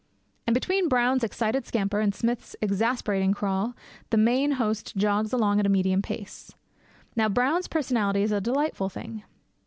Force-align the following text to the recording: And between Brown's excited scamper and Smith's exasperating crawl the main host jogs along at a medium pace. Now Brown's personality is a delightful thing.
And 0.47 0.55
between 0.55 0.87
Brown's 0.89 1.23
excited 1.23 1.67
scamper 1.67 1.99
and 1.99 2.15
Smith's 2.15 2.55
exasperating 2.59 3.35
crawl 3.35 3.75
the 4.09 4.17
main 4.17 4.53
host 4.53 4.97
jogs 4.97 5.31
along 5.31 5.59
at 5.59 5.67
a 5.67 5.69
medium 5.69 6.01
pace. 6.01 6.55
Now 7.15 7.29
Brown's 7.29 7.67
personality 7.67 8.23
is 8.23 8.31
a 8.31 8.41
delightful 8.41 8.89
thing. 8.89 9.21